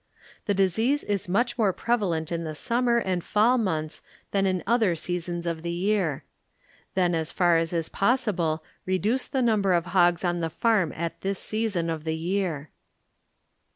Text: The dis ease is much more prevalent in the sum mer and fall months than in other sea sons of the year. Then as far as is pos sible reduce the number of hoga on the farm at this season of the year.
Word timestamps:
The 0.47 0.55
dis 0.55 0.79
ease 0.79 1.03
is 1.03 1.29
much 1.29 1.59
more 1.59 1.71
prevalent 1.71 2.31
in 2.31 2.43
the 2.43 2.55
sum 2.55 2.85
mer 2.85 2.97
and 2.97 3.23
fall 3.23 3.59
months 3.59 4.01
than 4.31 4.47
in 4.47 4.63
other 4.65 4.95
sea 4.95 5.19
sons 5.19 5.45
of 5.45 5.61
the 5.61 5.69
year. 5.69 6.23
Then 6.95 7.13
as 7.13 7.31
far 7.31 7.57
as 7.57 7.71
is 7.71 7.87
pos 7.87 8.25
sible 8.25 8.61
reduce 8.87 9.27
the 9.27 9.43
number 9.43 9.73
of 9.73 9.85
hoga 9.85 10.27
on 10.27 10.39
the 10.39 10.49
farm 10.49 10.91
at 10.95 11.21
this 11.21 11.37
season 11.37 11.91
of 11.91 12.03
the 12.03 12.15
year. 12.15 12.71